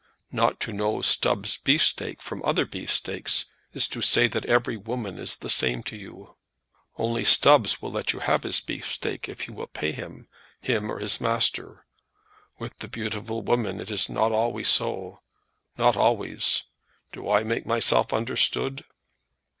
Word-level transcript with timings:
Not 0.31 0.59
to 0.61 0.73
know 0.73 1.03
Stubbs' 1.03 1.57
beefsteak 1.57 2.23
from 2.23 2.41
other 2.43 2.65
beefsteaks, 2.65 3.45
is 3.71 3.87
to 3.89 4.01
say 4.01 4.27
that 4.29 4.45
every 4.45 4.75
woman 4.75 5.19
is 5.19 5.35
the 5.35 5.47
same 5.47 5.83
thing 5.83 5.91
to 5.91 5.95
you. 5.95 6.37
Only, 6.97 7.23
Stubbs 7.23 7.83
will 7.83 7.91
let 7.91 8.11
you 8.11 8.17
have 8.17 8.41
his 8.41 8.59
beefsteak 8.61 9.29
if 9.29 9.47
you 9.47 9.53
will 9.53 9.67
pay 9.67 9.91
him, 9.91 10.27
him 10.59 10.91
or 10.91 10.97
his 10.97 11.21
master. 11.21 11.85
With 12.57 12.75
the 12.79 12.87
beautiful 12.87 13.43
woman 13.43 13.79
it 13.79 13.91
is 13.91 14.09
not 14.09 14.31
always 14.31 14.69
so; 14.69 15.21
not 15.77 15.95
always. 15.95 16.63
Do 17.11 17.29
I 17.29 17.43
make 17.43 17.67
myself 17.67 18.11
understood?" 18.11 18.83